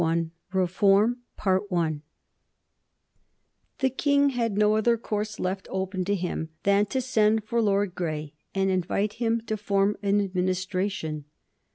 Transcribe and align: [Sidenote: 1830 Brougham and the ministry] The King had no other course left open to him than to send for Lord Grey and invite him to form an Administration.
[Sidenote: 0.01 0.29
1830 0.51 1.19
Brougham 1.37 1.45
and 1.45 1.61
the 1.69 1.75
ministry] 1.75 2.03
The 3.77 3.89
King 3.93 4.29
had 4.29 4.57
no 4.57 4.75
other 4.75 4.97
course 4.97 5.39
left 5.39 5.67
open 5.69 6.03
to 6.05 6.15
him 6.15 6.49
than 6.63 6.87
to 6.87 7.01
send 7.01 7.43
for 7.43 7.61
Lord 7.61 7.93
Grey 7.93 8.33
and 8.55 8.71
invite 8.71 9.13
him 9.21 9.41
to 9.41 9.55
form 9.55 9.95
an 10.01 10.19
Administration. 10.19 11.25